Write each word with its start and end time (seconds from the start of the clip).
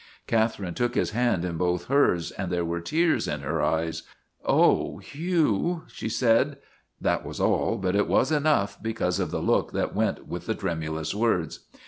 Catherine 0.25 0.73
took 0.73 0.95
his 0.95 1.11
hand 1.11 1.45
in 1.45 1.57
both 1.57 1.85
hers, 1.85 2.31
and 2.31 2.51
there 2.51 2.65
were 2.65 2.81
tears 2.81 3.27
in 3.27 3.41
her 3.41 3.61
eyes." 3.61 4.01
Oh, 4.43 4.97
Hugh," 4.97 5.83
she 5.89 6.09
said. 6.09 6.57
That 6.99 7.23
was 7.23 7.39
all, 7.39 7.77
but 7.77 7.95
it 7.95 8.07
was 8.07 8.31
enough 8.31 8.81
because 8.81 9.19
of 9.19 9.29
the 9.29 9.43
look 9.43 9.73
that 9.73 9.93
went 9.93 10.25
with 10.27 10.47
the 10.47 10.55
trem 10.55 10.81
ulous 10.81 11.13
words. 11.13 11.67